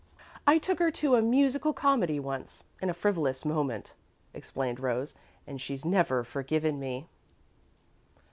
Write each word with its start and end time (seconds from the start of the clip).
"I 0.47 0.57
took 0.57 0.79
her 0.79 0.89
to 0.93 1.13
a 1.13 1.21
'musical 1.21 1.73
comedy' 1.73 2.19
once, 2.19 2.63
in 2.81 2.89
a 2.89 2.93
frivolous 2.95 3.45
moment," 3.45 3.93
explained 4.33 4.79
Rose, 4.79 5.13
"and 5.45 5.61
she's 5.61 5.85
never 5.85 6.23
forgiven 6.23 6.79
me." 6.79 7.07